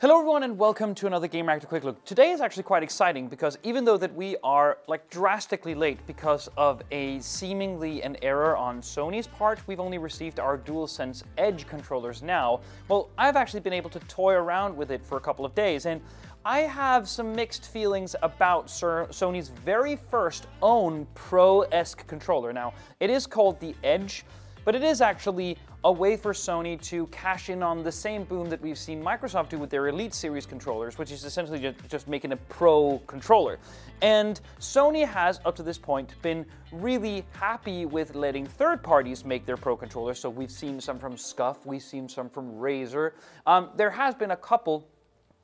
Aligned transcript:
Hello 0.00 0.16
everyone 0.20 0.44
and 0.44 0.56
welcome 0.56 0.94
to 0.94 1.08
another 1.08 1.26
Gamereactor 1.26 1.66
Quick 1.66 1.82
Look. 1.82 2.04
Today 2.04 2.30
is 2.30 2.40
actually 2.40 2.62
quite 2.62 2.84
exciting 2.84 3.26
because 3.26 3.58
even 3.64 3.84
though 3.84 3.96
that 3.96 4.14
we 4.14 4.36
are 4.44 4.78
like 4.86 5.10
drastically 5.10 5.74
late 5.74 5.98
because 6.06 6.48
of 6.56 6.82
a 6.92 7.18
seemingly 7.18 8.04
an 8.04 8.16
error 8.22 8.56
on 8.56 8.80
Sony's 8.80 9.26
part, 9.26 9.58
we've 9.66 9.80
only 9.80 9.98
received 9.98 10.38
our 10.38 10.56
DualSense 10.56 11.24
Edge 11.36 11.66
controllers 11.66 12.22
now. 12.22 12.60
Well, 12.86 13.10
I've 13.18 13.34
actually 13.34 13.58
been 13.58 13.72
able 13.72 13.90
to 13.90 13.98
toy 13.98 14.34
around 14.34 14.76
with 14.76 14.92
it 14.92 15.04
for 15.04 15.18
a 15.18 15.20
couple 15.20 15.44
of 15.44 15.52
days 15.56 15.84
and 15.84 16.00
I 16.44 16.60
have 16.60 17.08
some 17.08 17.34
mixed 17.34 17.68
feelings 17.68 18.14
about 18.22 18.68
Sony's 18.68 19.48
very 19.48 19.96
first 19.96 20.46
own 20.62 21.08
Pro-esque 21.16 22.06
controller. 22.06 22.52
Now, 22.52 22.72
it 23.00 23.10
is 23.10 23.26
called 23.26 23.58
the 23.58 23.74
Edge, 23.82 24.24
but 24.64 24.76
it 24.76 24.84
is 24.84 25.00
actually 25.00 25.58
a 25.84 25.92
way 25.92 26.16
for 26.16 26.32
Sony 26.32 26.80
to 26.82 27.06
cash 27.08 27.50
in 27.50 27.62
on 27.62 27.84
the 27.84 27.92
same 27.92 28.24
boom 28.24 28.50
that 28.50 28.60
we've 28.60 28.78
seen 28.78 29.02
Microsoft 29.02 29.50
do 29.50 29.58
with 29.58 29.70
their 29.70 29.88
Elite 29.88 30.12
Series 30.12 30.44
controllers, 30.44 30.98
which 30.98 31.12
is 31.12 31.24
essentially 31.24 31.60
just, 31.60 31.88
just 31.88 32.08
making 32.08 32.32
a 32.32 32.36
pro 32.36 33.00
controller. 33.06 33.58
And 34.02 34.40
Sony 34.58 35.06
has, 35.06 35.40
up 35.44 35.54
to 35.56 35.62
this 35.62 35.78
point, 35.78 36.20
been 36.20 36.44
really 36.72 37.24
happy 37.32 37.86
with 37.86 38.14
letting 38.16 38.44
third 38.44 38.82
parties 38.82 39.24
make 39.24 39.46
their 39.46 39.56
pro 39.56 39.76
controllers. 39.76 40.18
So 40.18 40.28
we've 40.28 40.50
seen 40.50 40.80
some 40.80 40.98
from 40.98 41.14
Scuf, 41.14 41.64
we've 41.64 41.82
seen 41.82 42.08
some 42.08 42.28
from 42.28 42.52
Razer. 42.54 43.12
Um, 43.46 43.70
there 43.76 43.90
has 43.90 44.14
been 44.14 44.32
a 44.32 44.36
couple 44.36 44.88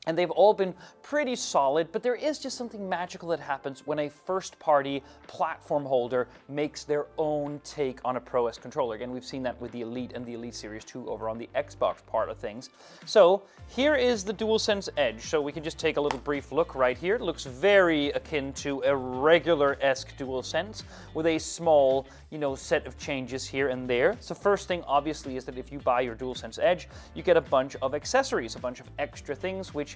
and 0.07 0.17
they've 0.17 0.31
all 0.31 0.55
been 0.55 0.75
pretty 1.03 1.37
solid, 1.37 1.91
but 1.93 2.03
there 2.03 2.15
is 2.15 2.39
just 2.39 2.57
something 2.57 2.89
magical 2.89 3.29
that 3.31 3.41
happens 3.41 3.87
when 3.87 3.99
a 4.01 4.09
first 4.09 4.59
party 4.59 5.03
platform 5.27 5.85
holder 5.85 6.29
makes 6.49 6.85
their 6.85 7.07
own 7.19 7.61
take 7.65 8.01
on 8.05 8.17
a 8.17 8.21
Pro-esque 8.21 8.63
controller. 8.63 8.97
Again, 8.97 9.11
we've 9.11 9.25
seen 9.25 9.43
that 9.43 9.61
with 9.61 9.73
the 9.73 9.83
Elite 9.83 10.13
and 10.15 10.25
the 10.25 10.35
Elite 10.35 10.55
Series 10.55 10.85
2 10.85 11.09
over 11.09 11.29
on 11.29 11.39
the 11.39 11.49
Xbox 11.55 12.05
part 12.07 12.29
of 12.29 12.39
things. 12.39 12.71
So 13.07 13.43
here 13.69 13.95
is 13.95 14.25
the 14.25 14.35
DualSense 14.35 14.89
Edge. 14.97 15.23
So 15.23 15.41
we 15.41 15.53
can 15.53 15.65
just 15.65 15.79
take 15.79 15.97
a 15.97 16.01
little 16.01 16.19
brief 16.19 16.53
look 16.53 16.75
right 16.75 16.97
here. 16.97 17.17
It 17.17 17.23
looks 17.23 17.45
very 17.45 18.09
akin 18.11 18.53
to 18.55 18.83
a 18.83 18.95
regular-esque 18.95 20.17
DualSense 20.19 20.83
with 21.15 21.27
a 21.27 21.39
small, 21.39 22.07
you 22.31 22.39
know, 22.39 22.55
set 22.55 22.87
of 22.87 22.99
changes 22.99 23.47
here 23.47 23.69
and 23.69 23.89
there. 23.89 24.17
So 24.21 24.35
first 24.35 24.69
thing, 24.69 24.83
obviously, 24.87 25.37
is 25.37 25.45
that 25.47 25.59
if 25.59 25.73
you 25.73 25.79
buy 25.79 26.03
your 26.03 26.15
DualSense 26.15 26.59
Edge, 26.61 26.89
you 27.15 27.23
get 27.23 27.37
a 27.37 27.41
bunch 27.41 27.77
of 27.83 27.95
accessories, 27.95 28.55
a 28.57 28.59
bunch 28.59 28.81
of 28.81 28.89
extra 28.99 29.35
things, 29.35 29.73
which 29.75 29.94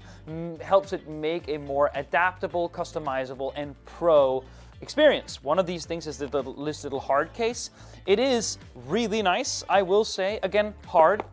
helps 0.60 0.92
it 0.92 1.08
make 1.08 1.48
a 1.48 1.58
more 1.58 1.90
adaptable, 1.94 2.68
customizable, 2.68 3.52
and 3.56 3.74
pro 3.84 4.44
experience. 4.80 5.42
One 5.42 5.58
of 5.58 5.66
these 5.66 5.86
things 5.86 6.06
is 6.06 6.18
the 6.18 6.28
little, 6.28 6.64
this 6.64 6.84
little 6.84 7.00
hard 7.00 7.32
case. 7.32 7.70
It 8.06 8.18
is 8.18 8.58
really 8.86 9.22
nice, 9.22 9.64
I 9.68 9.82
will 9.82 10.04
say. 10.04 10.38
Again, 10.42 10.74
hard, 10.86 11.24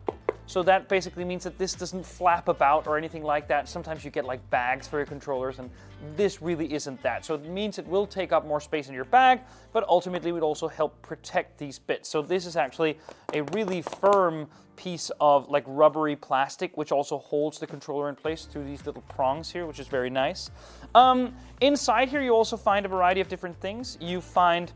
so 0.46 0.62
that 0.62 0.88
basically 0.88 1.24
means 1.24 1.44
that 1.44 1.58
this 1.58 1.74
doesn't 1.74 2.06
flap 2.06 2.48
about 2.48 2.86
or 2.86 2.96
anything 2.96 3.22
like 3.22 3.48
that. 3.48 3.68
Sometimes 3.68 4.04
you 4.04 4.10
get 4.10 4.24
like 4.24 4.48
bags 4.50 4.86
for 4.86 4.98
your 4.98 5.06
controllers, 5.06 5.58
and 5.58 5.70
this 6.16 6.40
really 6.40 6.72
isn't 6.72 7.02
that. 7.02 7.24
So 7.24 7.34
it 7.34 7.44
means 7.44 7.78
it 7.78 7.86
will 7.86 8.06
take 8.06 8.32
up 8.32 8.46
more 8.46 8.60
space 8.60 8.88
in 8.88 8.94
your 8.94 9.04
bag, 9.04 9.40
but 9.72 9.84
ultimately 9.88 10.32
would 10.32 10.44
also 10.44 10.68
help 10.68 11.00
protect 11.02 11.58
these 11.58 11.78
bits. 11.78 12.08
So 12.08 12.22
this 12.22 12.46
is 12.46 12.56
actually 12.56 12.98
a 13.32 13.42
really 13.42 13.82
firm 13.82 14.48
piece 14.76 15.10
of 15.20 15.48
like 15.48 15.64
rubbery 15.66 16.14
plastic, 16.14 16.76
which 16.76 16.92
also 16.92 17.18
holds 17.18 17.58
the 17.58 17.66
controller 17.66 18.08
in 18.08 18.14
place 18.14 18.44
through 18.44 18.64
these 18.64 18.86
little 18.86 19.02
prongs 19.08 19.50
here, 19.50 19.66
which 19.66 19.80
is 19.80 19.88
very 19.88 20.10
nice. 20.10 20.50
Um, 20.94 21.34
inside 21.60 22.08
here, 22.08 22.22
you 22.22 22.34
also 22.34 22.56
find 22.56 22.86
a 22.86 22.88
variety 22.88 23.20
of 23.20 23.28
different 23.28 23.58
things. 23.60 23.98
You 24.00 24.20
find 24.20 24.72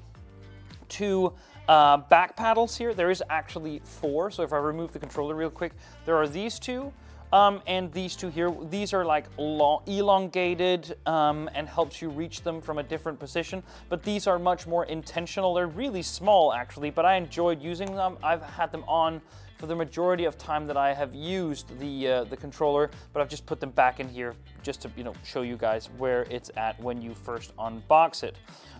two 0.89 1.33
uh, 1.71 1.99
back 1.99 2.35
paddles 2.35 2.77
here, 2.77 2.93
there 2.93 3.13
is 3.13 3.23
actually 3.31 3.81
four. 3.85 4.29
So 4.33 4.43
if 4.43 4.53
I 4.53 4.57
remove 4.57 4.93
the 4.93 4.99
controller 4.99 5.37
real 5.37 5.51
quick, 5.51 5.73
there 6.05 6.17
are 6.17 6.27
these 6.27 6.59
two. 6.59 6.93
Um, 7.33 7.63
and 7.69 7.93
these 7.93 8.17
two 8.17 8.29
here, 8.29 8.53
these 8.71 8.93
are 8.93 9.05
like 9.05 9.27
long, 9.39 9.85
elongated 9.87 10.97
um, 11.07 11.48
and 11.55 11.69
helps 11.69 12.03
you 12.03 12.09
reach 12.09 12.43
them 12.43 12.61
from 12.61 12.79
a 12.79 12.83
different 12.83 13.21
position. 13.21 13.63
But 13.89 14.03
these 14.03 14.27
are 14.27 14.36
much 14.36 14.67
more 14.67 14.85
intentional. 14.86 15.55
They're 15.55 15.69
really 15.69 16.03
small 16.03 16.53
actually, 16.53 16.91
but 16.91 17.05
I 17.05 17.14
enjoyed 17.14 17.63
using 17.63 17.95
them. 17.95 18.19
I've 18.20 18.42
had 18.42 18.73
them 18.73 18.83
on 18.89 19.23
for 19.61 19.67
the 19.67 19.77
majority 19.77 20.25
of 20.25 20.39
time 20.39 20.67
that 20.67 20.79
I 20.79 20.95
have 20.95 21.15
used 21.15 21.79
the 21.79 22.09
uh, 22.09 22.25
the 22.25 22.37
controller, 22.37 22.91
but 23.13 23.21
I've 23.21 23.29
just 23.29 23.45
put 23.45 23.61
them 23.61 23.71
back 23.71 24.01
in 24.01 24.09
here 24.09 24.35
just 24.63 24.81
to 24.83 24.91
you 24.97 25.05
know 25.05 25.13
show 25.23 25.43
you 25.43 25.59
guys 25.59 25.91
where 25.98 26.23
it's 26.31 26.51
at 26.57 26.81
when 26.81 27.03
you 27.03 27.13
first 27.13 27.55
unbox 27.59 28.23
it. 28.23 28.37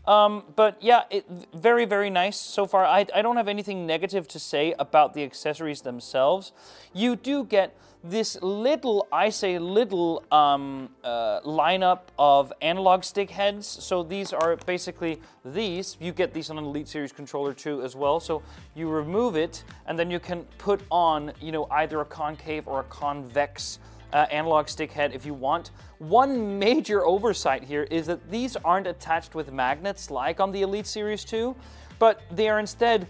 Um, 0.07 0.45
but 0.57 0.79
yeah, 0.81 1.03
it, 1.11 1.27
very, 1.55 1.85
very 1.85 2.11
nice 2.11 2.39
so 2.39 2.67
far. 2.67 2.85
I, 2.85 3.07
I 3.15 3.23
don't 3.23 3.37
have 3.37 3.49
anything 3.49 3.87
negative 3.87 4.27
to 4.29 4.39
say 4.39 4.75
about 4.79 5.15
the 5.15 5.23
accessories 5.23 5.83
themselves. 5.83 6.53
You 6.95 7.17
do 7.17 7.45
get 7.45 7.77
this 8.03 8.39
little, 8.41 9.07
I 9.12 9.29
say 9.29 9.59
little, 9.59 10.25
um, 10.33 10.89
uh, 11.05 11.41
lineup 11.43 12.01
of 12.19 12.51
analog 12.62 13.05
stick 13.05 13.31
heads. 13.31 13.67
So 13.67 14.03
these 14.03 14.33
are 14.33 14.57
basically 14.57 15.21
these. 15.45 15.99
You 16.01 16.12
get 16.12 16.33
these 16.33 16.49
on 16.49 16.57
an 16.57 16.65
Elite 16.65 16.89
Series 16.89 17.12
controller 17.12 17.53
too 17.53 17.83
as 17.83 17.95
well. 17.95 18.19
So 18.19 18.43
you 18.75 18.89
remove 18.89 19.37
it 19.37 19.65
and 19.87 19.99
then 19.99 20.11
you 20.11 20.19
can 20.19 20.45
put 20.57 20.69
on, 20.91 21.32
you 21.41 21.50
know, 21.50 21.66
either 21.70 22.00
a 22.00 22.04
concave 22.04 22.69
or 22.69 22.81
a 22.81 22.84
convex 22.84 23.78
uh, 24.12 24.26
analog 24.31 24.69
stick 24.69 24.92
head 24.92 25.12
if 25.14 25.25
you 25.26 25.34
want. 25.34 25.70
One 25.98 26.58
major 26.58 27.04
oversight 27.06 27.64
here 27.64 27.84
is 27.84 28.06
that 28.06 28.31
these 28.31 28.56
aren't 28.56 28.86
attached 28.86 29.34
with 29.34 29.53
magnets 29.53 30.10
like 30.10 30.41
on 30.41 30.53
the 30.53 30.62
Elite 30.62 30.86
Series 30.86 31.25
2, 31.25 31.54
but 31.98 32.22
they 32.31 32.48
are 32.48 32.58
instead, 32.58 33.06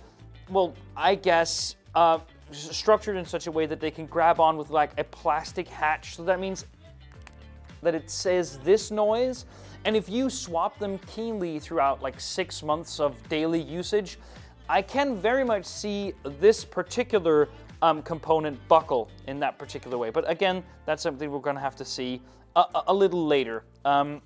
well, 0.49 0.75
I 0.97 1.15
guess, 1.15 1.77
uh, 1.95 2.19
structured 2.53 3.17
in 3.17 3.25
such 3.25 3.47
a 3.47 3.53
way 3.53 3.67
that 3.67 3.81
they 3.81 3.91
can 3.91 4.07
grab 4.07 4.41
on 4.41 4.57
with 4.57 4.71
like 4.71 4.91
a 4.99 5.05
plastic 5.05 5.69
hatch. 5.69 6.17
So 6.17 6.25
that 6.25 6.41
means 6.41 6.67
that 7.83 7.95
it 7.95 8.11
says 8.11 8.59
this 8.59 8.91
noise. 8.91 9.47
And 9.85 9.97
if 9.97 10.09
you 10.09 10.29
swap 10.29 10.79
them 10.79 10.99
keenly 11.07 11.59
throughout 11.59 12.03
like 12.03 12.21
six 12.21 12.63
months 12.63 13.01
of 13.01 13.17
daily 13.29 13.63
usage, 13.63 14.19
I 14.71 14.83
can 14.83 15.17
very 15.17 15.43
much 15.43 15.65
see 15.65 16.13
this 16.23 16.65
particular 16.65 17.49
um, 17.83 18.03
component 18.03 18.57
buckle 18.69 19.11
in 19.27 19.41
that 19.41 19.59
particular 19.59 19.99
way. 19.99 20.11
But 20.11 20.31
again, 20.31 20.63
that's 20.87 21.03
something 21.03 21.29
we're 21.29 21.41
going 21.41 21.57
to 21.57 21.63
have 21.63 21.75
to 21.77 21.85
see 21.85 22.23
a, 22.55 22.65
a 22.87 22.95
little 22.95 23.27
later. 23.27 23.65
Um, 23.85 24.23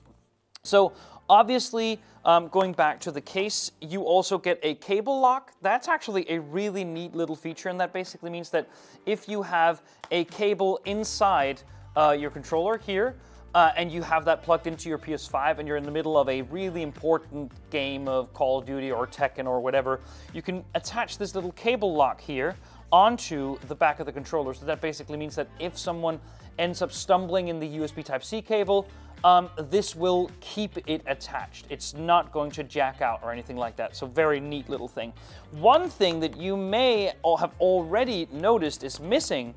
so 0.63 0.93
obviously, 1.31 1.99
um, 2.27 2.49
going 2.49 2.75
back 2.75 3.01
to 3.01 3.11
the 3.11 3.23
case, 3.23 3.71
you 3.81 4.03
also 4.03 4.37
get 4.37 4.61
a 4.63 4.75
cable 4.75 5.19
lock. 5.19 5.53
That's 5.63 5.89
actually 5.89 6.31
a 6.31 6.41
really 6.41 6.85
neat 6.85 7.15
little 7.15 7.37
feature, 7.37 7.71
and 7.71 7.81
that 7.81 7.95
basically 7.95 8.29
means 8.29 8.51
that 8.51 8.69
if 9.07 9.27
you 9.27 9.41
have 9.41 9.81
a 10.11 10.25
cable 10.25 10.79
inside 10.85 11.63
uh, 11.97 12.15
your 12.19 12.31
controller 12.31 12.77
here, 12.77 13.17
uh, 13.55 13.73
and 13.77 13.91
you 13.91 14.03
have 14.03 14.25
that 14.25 14.43
plugged 14.43 14.67
into 14.67 14.89
your 14.89 14.99
PS5 14.99 15.59
and 15.59 15.69
you're 15.69 15.77
in 15.77 15.85
the 15.85 15.91
middle 15.91 16.19
of 16.19 16.29
a 16.29 16.43
really 16.43 16.83
important 16.83 17.53
game 17.71 18.09
of 18.09 18.33
Call 18.35 18.59
of 18.59 18.67
Duty 18.67 18.91
or 18.91 19.07
Tekken 19.07 19.47
or 19.47 19.61
whatever, 19.61 20.01
you 20.33 20.43
can 20.43 20.65
attach 20.75 21.19
this 21.19 21.35
little 21.35 21.53
cable 21.53 21.95
lock 21.95 22.21
here 22.21 22.57
onto 22.91 23.59
the 23.69 23.75
back 23.75 24.01
of 24.01 24.07
the 24.07 24.13
controller. 24.13 24.55
So 24.55 24.67
that 24.67 24.81
basically 24.81 25.17
means 25.17 25.37
that 25.37 25.49
if 25.59 25.79
someone 25.79 26.21
ends 26.59 26.83
up 26.83 26.93
stumbling 26.93 27.49
in 27.49 27.61
the 27.61 27.79
USB 27.79 28.05
Type-C 28.05 28.43
cable, 28.43 28.89
um, 29.23 29.49
this 29.57 29.97
will 29.97 30.31
keep 30.41 30.77
it 30.87 31.03
attached. 31.07 31.67
It's 31.71 31.95
not 31.95 32.31
going 32.31 32.51
to 32.53 32.63
jack 32.63 33.01
out 33.01 33.21
or 33.23 33.33
anything 33.33 33.57
like 33.57 33.77
that. 33.77 33.97
So 33.97 34.07
very 34.07 34.39
neat 34.39 34.69
little 34.69 34.89
thing. 34.89 35.13
One 35.53 35.89
thing 35.89 36.21
that 36.21 36.37
you 36.37 36.57
may 36.57 37.13
have 37.39 37.53
already 37.59 38.29
noticed 38.33 38.85
is 38.85 39.01
missing 39.01 39.55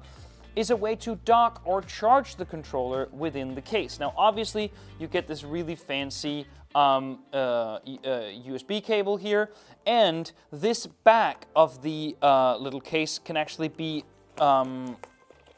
is 0.57 0.71
a 0.71 0.75
way 0.75 0.95
to 0.95 1.15
dock 1.23 1.61
or 1.65 1.83
charge 1.83 2.35
the 2.35 2.45
controller 2.45 3.07
within 3.11 3.53
the 3.53 3.61
case. 3.61 3.99
Now, 3.99 4.11
obviously, 4.17 4.73
you 4.99 5.05
get 5.05 5.27
this 5.27 5.43
really 5.43 5.75
fancy 5.75 6.47
um, 6.73 7.19
uh, 7.31 7.37
uh, 7.37 7.79
USB 8.03 8.83
cable 8.83 9.17
here, 9.17 9.51
and 9.85 10.31
this 10.51 10.87
back 10.87 11.45
of 11.55 11.83
the 11.83 12.15
uh, 12.23 12.57
little 12.57 12.81
case 12.81 13.19
can 13.19 13.37
actually 13.37 13.67
be, 13.67 14.03
um, 14.39 14.97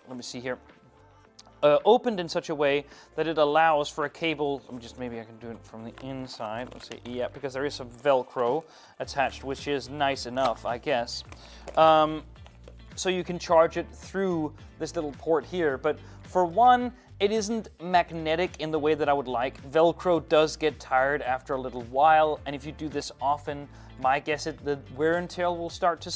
let 0.10 0.18
me 0.18 0.24
see 0.24 0.42
here, 0.42 0.57
uh, 1.63 1.78
opened 1.86 2.19
in 2.19 2.28
such 2.28 2.50
a 2.50 2.56
way 2.56 2.86
that 3.16 3.25
it 3.25 3.38
allows 3.38 3.88
for 3.90 4.04
a 4.04 4.10
cable, 4.10 4.62
me 4.69 4.80
just, 4.80 5.00
maybe 5.00 5.18
I 5.18 5.24
can 5.24 5.38
do 5.38 5.50
it 5.50 5.57
from 5.63 5.86
the 5.86 5.94
inside, 6.04 6.69
let's 6.74 6.90
see, 6.90 7.00
yeah, 7.06 7.30
because 7.30 7.54
there 7.54 7.66
is 7.66 7.74
some 7.74 7.90
Velcro 7.90 8.66
attached, 9.00 9.46
which 9.46 9.68
is 9.68 9.88
nice 9.88 10.25
enough, 10.25 10.66
I 10.66 10.78
guess. 10.78 11.24
Um, 11.78 12.24
so 13.00 13.07
you 13.10 13.24
can 13.24 13.40
charge 13.40 13.78
it 13.78 13.88
through 13.94 14.54
this 14.78 14.94
little 14.94 15.13
port 15.13 15.46
here. 15.46 15.78
But 15.78 15.98
for 16.24 16.46
one, 16.46 16.92
it 17.19 17.31
isn't 17.31 17.69
magnetic 17.81 18.51
in 18.60 18.72
the 18.72 18.80
way 18.80 18.94
that 18.94 19.07
I 19.07 19.13
would 19.13 19.28
like. 19.28 19.62
Velcro 19.72 20.28
does 20.28 20.57
get 20.57 20.80
tired 20.80 21.22
after 21.22 21.54
a 21.54 21.62
little 21.62 21.84
while, 21.84 22.40
and 22.46 22.56
if 22.56 22.66
you 22.66 22.72
do 22.74 22.90
this 22.90 23.12
often, 23.22 23.68
my 24.01 24.19
guess 24.19 24.48
is 24.48 24.56
the 24.63 24.80
wear 24.96 25.16
and 25.18 25.30
tear 25.30 25.50
will 25.50 25.69
start 25.69 26.01
to 26.01 26.12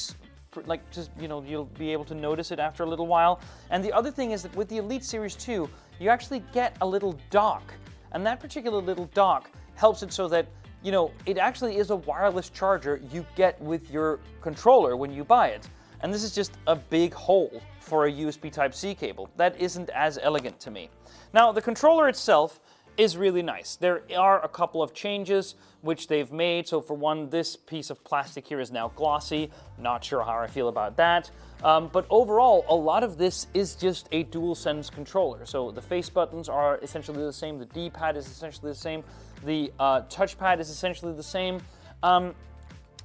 like 0.67 0.89
just 0.91 1.09
you 1.19 1.27
know 1.27 1.41
you'll 1.41 1.65
be 1.65 1.91
able 1.91 2.05
to 2.05 2.13
notice 2.13 2.51
it 2.51 2.59
after 2.59 2.83
a 2.83 2.85
little 2.85 3.07
while. 3.07 3.39
And 3.69 3.83
the 3.83 3.91
other 3.91 4.11
thing 4.11 4.31
is 4.31 4.43
that 4.43 4.55
with 4.55 4.69
the 4.69 4.77
Elite 4.77 5.03
Series 5.03 5.35
2, 5.35 5.69
you 5.99 6.09
actually 6.09 6.43
get 6.53 6.77
a 6.81 6.87
little 6.87 7.17
dock, 7.29 7.73
and 8.11 8.25
that 8.25 8.39
particular 8.39 8.81
little 8.81 9.09
dock 9.13 9.49
helps 9.75 10.03
it 10.03 10.13
so 10.13 10.27
that 10.27 10.47
you 10.83 10.91
know 10.91 11.11
it 11.25 11.37
actually 11.37 11.77
is 11.77 11.89
a 11.89 11.95
wireless 11.95 12.49
charger 12.49 13.01
you 13.11 13.25
get 13.35 13.59
with 13.61 13.89
your 13.89 14.19
controller 14.41 14.95
when 14.95 15.11
you 15.13 15.23
buy 15.23 15.47
it. 15.47 15.67
And 16.03 16.13
this 16.13 16.23
is 16.23 16.35
just 16.35 16.57
a 16.67 16.75
big 16.75 17.13
hole 17.13 17.61
for 17.79 18.05
a 18.05 18.11
USB 18.11 18.51
Type-C 18.51 18.93
cable. 18.95 19.29
That 19.37 19.59
isn't 19.59 19.89
as 19.89 20.19
elegant 20.21 20.59
to 20.61 20.71
me. 20.71 20.89
Now, 21.33 21.51
the 21.51 21.61
controller 21.61 22.09
itself 22.09 22.59
is 22.97 23.17
really 23.17 23.41
nice. 23.41 23.75
There 23.77 24.03
are 24.15 24.43
a 24.43 24.47
couple 24.47 24.83
of 24.83 24.93
changes 24.93 25.55
which 25.81 26.07
they've 26.07 26.31
made. 26.31 26.67
So 26.67 26.79
for 26.81 26.93
one, 26.93 27.29
this 27.29 27.55
piece 27.55 27.89
of 27.89 28.03
plastic 28.03 28.47
here 28.47 28.59
is 28.59 28.71
now 28.71 28.91
glossy. 28.95 29.49
Not 29.79 30.03
sure 30.03 30.23
how 30.23 30.37
I 30.37 30.47
feel 30.47 30.67
about 30.67 30.95
that. 30.97 31.31
Um, 31.63 31.89
but 31.91 32.05
overall, 32.09 32.65
a 32.69 32.75
lot 32.75 33.03
of 33.03 33.17
this 33.17 33.47
is 33.53 33.75
just 33.75 34.07
a 34.11 34.25
DualSense 34.25 34.91
controller. 34.91 35.45
So 35.45 35.71
the 35.71 35.81
face 35.81 36.09
buttons 36.09 36.49
are 36.49 36.77
essentially 36.79 37.23
the 37.23 37.33
same. 37.33 37.57
The 37.57 37.65
D-pad 37.65 38.15
is 38.15 38.27
essentially 38.27 38.71
the 38.71 38.77
same. 38.77 39.03
The 39.43 39.71
uh, 39.79 40.01
touchpad 40.03 40.59
is 40.59 40.69
essentially 40.69 41.13
the 41.13 41.23
same. 41.23 41.61
Um, 42.03 42.35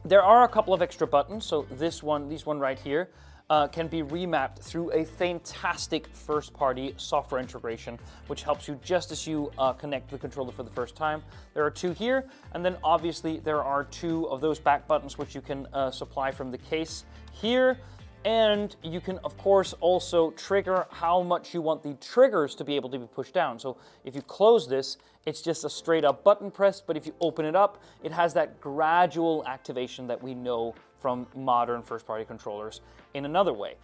there 0.05 0.23
are 0.23 0.45
a 0.45 0.49
couple 0.49 0.73
of 0.75 0.83
extra 0.83 1.07
buttons. 1.07 1.45
So 1.45 1.67
this 1.71 2.03
one, 2.03 2.29
this 2.29 2.47
one 2.47 2.59
right 2.59 2.79
here, 2.79 3.11
uh, 3.51 3.67
can 3.67 3.89
be 3.89 4.03
remapped 4.03 4.59
through 4.59 4.93
a 4.93 5.05
fantastic 5.05 6.07
first-party 6.15 6.95
software 6.97 7.41
integration, 7.41 7.99
which 8.27 8.43
helps 8.43 8.69
you 8.69 8.79
just 8.83 9.11
as 9.11 9.27
you 9.27 9.51
uh, 9.59 9.73
connect 9.73 10.11
the 10.11 10.19
controller 10.19 10.53
for 10.53 10.63
the 10.63 10.71
first 10.71 10.95
time. 10.95 11.23
There 11.55 11.65
are 11.65 11.71
two 11.71 11.93
here, 11.93 12.29
and 12.53 12.65
then 12.65 12.77
obviously 12.85 13.39
there 13.39 13.63
are 13.63 13.85
two 13.85 14.29
of 14.29 14.41
those 14.41 14.59
back 14.59 14.87
buttons 14.87 15.17
which 15.17 15.35
you 15.35 15.41
can 15.41 15.67
uh, 15.73 15.91
supply 15.91 16.31
from 16.31 16.51
the 16.51 16.59
case 16.59 17.05
here. 17.33 17.79
And 18.25 18.75
you 18.83 19.01
can, 19.01 19.19
of 19.19 19.37
course, 19.39 19.75
also 19.81 20.33
trigger 20.33 20.87
how 20.91 21.23
much 21.23 21.55
you 21.55 21.63
want 21.63 21.83
the 21.83 21.95
triggers 21.95 22.55
to 22.57 22.65
be 22.65 22.77
able 22.77 22.91
to 22.91 22.99
be 22.99 23.07
pushed 23.07 23.33
down. 23.33 23.59
So 23.59 23.77
if 24.05 24.15
you 24.15 24.23
close 24.23 24.69
this, 24.69 24.99
it's 25.25 25.41
just 25.41 25.65
a 25.65 25.71
straight 25.71 26.05
up 26.05 26.25
button 26.25 26.51
press, 26.51 26.81
but 26.81 26.97
if 26.97 27.07
you 27.07 27.15
open 27.21 27.45
it 27.45 27.55
up, 27.55 27.83
it 28.03 28.13
has 28.13 28.35
that 28.35 28.61
gradual 28.61 29.45
activation 29.47 30.07
that 30.09 30.23
we 30.23 30.35
know 30.35 30.75
from 31.01 31.27
modern 31.37 31.83
first 31.83 32.07
party 32.07 32.25
controllers 32.25 32.81
in 33.15 33.25
another 33.25 33.53
way. 33.53 33.75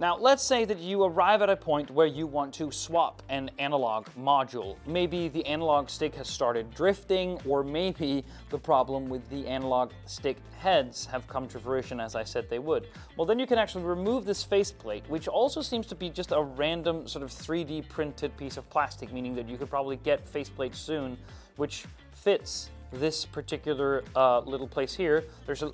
Now, 0.00 0.16
let's 0.16 0.42
say 0.42 0.64
that 0.64 0.78
you 0.78 1.04
arrive 1.04 1.42
at 1.42 1.50
a 1.50 1.56
point 1.56 1.90
where 1.90 2.06
you 2.06 2.26
want 2.26 2.54
to 2.54 2.72
swap 2.72 3.22
an 3.28 3.50
analog 3.58 4.06
module. 4.18 4.78
Maybe 4.86 5.28
the 5.28 5.44
analog 5.44 5.90
stick 5.90 6.14
has 6.14 6.26
started 6.26 6.72
drifting, 6.74 7.38
or 7.46 7.62
maybe 7.62 8.24
the 8.48 8.56
problem 8.56 9.10
with 9.10 9.28
the 9.28 9.46
analog 9.46 9.92
stick 10.06 10.38
heads 10.58 11.04
have 11.04 11.28
come 11.28 11.46
to 11.48 11.60
fruition 11.60 12.00
as 12.00 12.14
I 12.14 12.24
said 12.24 12.48
they 12.48 12.58
would. 12.58 12.88
Well, 13.18 13.26
then 13.26 13.38
you 13.38 13.46
can 13.46 13.58
actually 13.58 13.84
remove 13.84 14.24
this 14.24 14.42
faceplate, 14.42 15.04
which 15.10 15.28
also 15.28 15.60
seems 15.60 15.86
to 15.88 15.94
be 15.94 16.08
just 16.08 16.32
a 16.32 16.40
random 16.40 17.06
sort 17.06 17.22
of 17.22 17.28
3D 17.28 17.86
printed 17.90 18.34
piece 18.38 18.56
of 18.56 18.70
plastic, 18.70 19.12
meaning 19.12 19.34
that 19.34 19.50
you 19.50 19.58
could 19.58 19.68
probably 19.68 19.96
get 19.96 20.26
faceplate 20.26 20.74
soon, 20.74 21.18
which 21.56 21.84
fits 22.12 22.70
this 22.92 23.24
particular 23.24 24.02
uh, 24.16 24.40
little 24.40 24.68
place 24.68 24.94
here, 24.94 25.24
there's 25.46 25.62
a 25.62 25.70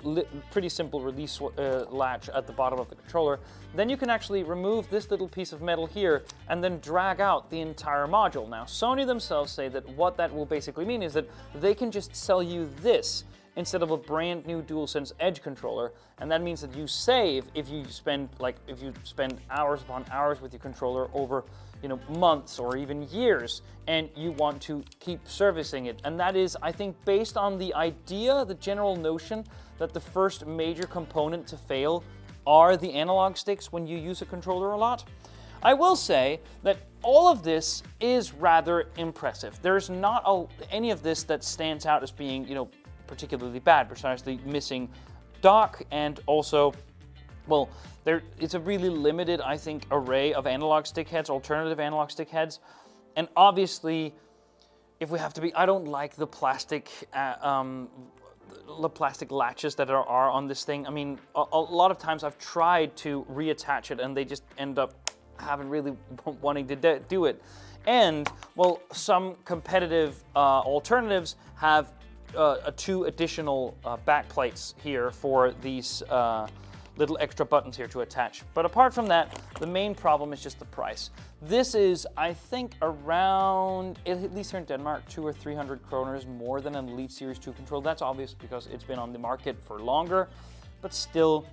pretty 0.51 0.69
simple 0.69 1.01
release 1.01 1.39
uh, 1.41 1.85
latch 1.89 2.29
at 2.29 2.47
the 2.47 2.53
bottom 2.53 2.79
of 2.79 2.89
the 2.89 2.95
controller. 2.95 3.39
Then 3.75 3.89
you 3.89 3.97
can 3.97 4.09
actually 4.09 4.43
remove 4.43 4.89
this 4.89 5.09
little 5.11 5.27
piece 5.27 5.51
of 5.51 5.61
metal 5.61 5.85
here 5.85 6.23
and 6.49 6.63
then 6.63 6.79
drag 6.79 7.21
out 7.21 7.49
the 7.49 7.59
entire 7.61 8.07
module. 8.07 8.47
Now, 8.49 8.63
Sony 8.63 9.05
themselves 9.05 9.51
say 9.51 9.67
that 9.69 9.87
what 9.89 10.17
that 10.17 10.33
will 10.33 10.45
basically 10.45 10.85
mean 10.85 11.03
is 11.03 11.13
that 11.13 11.29
they 11.55 11.73
can 11.73 11.91
just 11.91 12.15
sell 12.15 12.41
you 12.43 12.69
this 12.81 13.23
instead 13.57 13.81
of 13.81 13.91
a 13.91 13.97
brand 13.97 14.45
new 14.45 14.61
DualSense 14.61 15.11
Edge 15.19 15.41
controller. 15.41 15.91
And 16.19 16.31
that 16.31 16.41
means 16.41 16.61
that 16.61 16.73
you 16.75 16.87
save 16.87 17.45
if 17.55 17.67
you 17.67 17.83
spend 17.89 18.29
like 18.39 18.55
if 18.67 18.81
you 18.81 18.93
spend 19.03 19.41
hours 19.49 19.81
upon 19.81 20.05
hours 20.09 20.39
with 20.39 20.53
your 20.53 20.61
controller 20.61 21.09
over 21.13 21.43
you 21.83 21.89
know 21.89 21.99
months 22.17 22.59
or 22.59 22.77
even 22.77 23.03
years 23.09 23.63
and 23.87 24.09
you 24.15 24.31
want 24.31 24.61
to 24.61 24.83
keep 24.99 25.27
servicing 25.27 25.87
it. 25.87 25.99
And 26.05 26.19
that 26.19 26.35
is, 26.35 26.55
I 26.61 26.71
think, 26.71 26.95
based 27.03 27.35
on 27.35 27.57
the 27.57 27.73
idea, 27.73 28.45
the 28.45 28.55
general 28.55 28.95
notion 28.95 29.43
that 29.79 29.93
the 29.93 29.99
first 29.99 30.45
major 30.45 30.85
component 30.85 31.47
to 31.47 31.57
fail 31.57 32.03
are 32.45 32.77
the 32.77 32.93
analog 32.93 33.37
sticks 33.37 33.71
when 33.71 33.87
you 33.87 33.97
use 33.97 34.21
a 34.21 34.25
controller 34.25 34.71
a 34.71 34.77
lot. 34.77 35.03
I 35.63 35.73
will 35.73 35.95
say 35.95 36.39
that 36.63 36.77
all 37.01 37.27
of 37.27 37.43
this 37.43 37.81
is 37.99 38.33
rather 38.33 38.87
impressive. 38.97 39.59
There's 39.61 39.89
not 39.89 40.23
a, 40.25 40.45
any 40.71 40.91
of 40.91 41.01
this 41.01 41.23
that 41.23 41.43
stands 41.43 41.85
out 41.85 42.03
as 42.03 42.11
being, 42.11 42.47
you 42.47 42.55
know, 42.55 42.69
particularly 43.07 43.59
bad, 43.59 43.89
the 43.89 44.39
missing 44.45 44.89
dock 45.41 45.81
and 45.91 46.19
also, 46.25 46.73
well, 47.47 47.69
there 48.03 48.23
it's 48.39 48.53
a 48.53 48.59
really 48.59 48.89
limited, 48.89 49.41
I 49.41 49.57
think, 49.57 49.85
array 49.91 50.33
of 50.33 50.47
analog 50.47 50.85
stick 50.85 51.07
heads, 51.09 51.29
alternative 51.29 51.79
analog 51.79 52.11
stick 52.11 52.29
heads, 52.29 52.59
and 53.15 53.27
obviously, 53.35 54.13
if 54.99 55.09
we 55.09 55.19
have 55.19 55.33
to 55.33 55.41
be, 55.41 55.53
I 55.53 55.65
don't 55.65 55.85
like 55.85 56.15
the 56.15 56.27
plastic. 56.27 56.89
Uh, 57.13 57.35
um, 57.41 57.89
the 58.79 58.89
plastic 58.89 59.31
latches 59.31 59.75
that 59.75 59.89
are, 59.89 60.05
are 60.05 60.29
on 60.29 60.47
this 60.47 60.63
thing. 60.63 60.85
I 60.87 60.89
mean, 60.89 61.19
a, 61.35 61.43
a, 61.51 61.59
lot 61.59 61.91
of 61.91 61.97
times 61.97 62.23
I've 62.23 62.37
tried 62.37 62.95
to 62.97 63.25
reattach 63.31 63.91
it 63.91 63.99
and 63.99 64.15
they 64.15 64.25
just 64.25 64.43
end 64.57 64.77
up 64.77 65.11
having 65.39 65.69
really 65.69 65.93
wanting 66.41 66.67
to 66.67 66.99
do 67.07 67.25
it. 67.25 67.41
And, 67.85 68.29
well, 68.55 68.81
some 68.91 69.35
competitive 69.45 70.21
uh, 70.35 70.59
alternatives 70.59 71.37
have 71.55 71.91
uh, 72.35 72.71
two 72.75 73.05
additional 73.05 73.77
uh, 73.85 73.97
back 73.97 74.27
plates 74.29 74.75
here 74.83 75.11
for 75.11 75.51
these 75.61 76.01
uh, 76.03 76.47
little 76.97 77.17
extra 77.21 77.45
buttons 77.45 77.77
here 77.77 77.87
to 77.87 78.01
attach. 78.01 78.43
But 78.53 78.65
apart 78.65 78.93
from 78.93 79.07
that, 79.07 79.39
the 79.59 79.67
main 79.67 79.93
problem 79.95 80.33
is 80.33 80.41
just 80.41 80.59
the 80.59 80.65
price. 80.65 81.11
This 81.41 81.75
is, 81.75 82.07
I 82.17 82.33
think, 82.33 82.73
around, 82.81 83.99
at 84.05 84.33
least 84.33 84.51
here 84.51 84.59
in 84.59 84.65
Denmark, 84.65 85.07
two 85.07 85.25
or 85.25 85.31
300 85.31 85.81
kroners 85.83 86.27
more 86.27 86.59
than 86.59 86.75
an 86.75 86.89
Elite 86.89 87.11
Series 87.11 87.39
2 87.39 87.53
control. 87.53 87.81
That's 87.81 88.01
obvious 88.01 88.33
because 88.33 88.67
it's 88.67 88.83
been 88.83 88.99
on 88.99 89.13
the 89.13 89.19
market 89.19 89.55
for 89.61 89.79
longer, 89.79 90.27
but 90.81 90.93
still, 90.93 91.45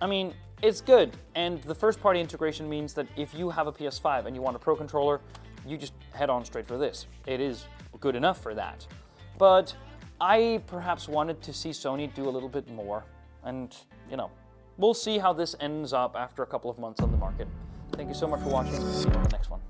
I 0.00 0.06
mean, 0.06 0.34
it's 0.62 0.80
good. 0.80 1.16
And 1.34 1.60
the 1.62 1.74
first 1.74 2.00
party 2.00 2.20
integration 2.20 2.68
means 2.68 2.94
that 2.94 3.06
if 3.16 3.34
you 3.34 3.50
have 3.50 3.66
a 3.66 3.72
PS5 3.72 4.26
and 4.26 4.36
you 4.36 4.42
want 4.42 4.56
a 4.56 4.58
Pro 4.58 4.76
controller, 4.76 5.20
you 5.66 5.76
just 5.76 5.92
head 6.12 6.30
on 6.30 6.44
straight 6.44 6.66
for 6.66 6.78
this. 6.78 7.06
It 7.26 7.40
is 7.40 7.66
good 7.98 8.14
enough 8.14 8.40
for 8.40 8.54
that. 8.54 8.86
But 9.38 9.74
I 10.20 10.62
perhaps 10.66 11.08
wanted 11.08 11.40
to 11.42 11.52
see 11.52 11.70
Sony 11.70 12.12
do 12.14 12.28
a 12.28 12.30
little 12.30 12.48
bit 12.48 12.68
more. 12.70 13.04
And, 13.44 13.74
you 14.10 14.16
know, 14.16 14.30
we'll 14.76 14.94
see 14.94 15.18
how 15.18 15.32
this 15.32 15.56
ends 15.60 15.92
up 15.92 16.14
after 16.14 16.42
a 16.42 16.46
couple 16.46 16.70
of 16.70 16.78
months 16.78 17.00
on 17.00 17.10
the 17.10 17.16
market. 17.16 17.48
Thank 17.92 18.08
you 18.08 18.14
so 18.14 18.26
much 18.28 18.40
for 18.40 18.50
watching. 18.50 18.74
See 18.92 19.08
you 19.08 19.14
on 19.14 19.22
the 19.22 19.30
next 19.30 19.50
one. 19.50 19.60